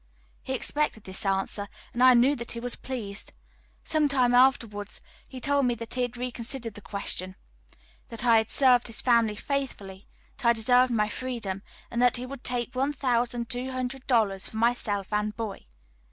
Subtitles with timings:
[0.41, 3.33] He expected this answer, and I knew that he was pleased.
[3.83, 7.35] Some time afterwards he told me that he had reconsidered the question;
[8.09, 10.05] that I had served his family faithfully;
[10.37, 11.61] that I deserved my freedom,
[11.91, 15.67] and that he would take $1200 for myself and boy.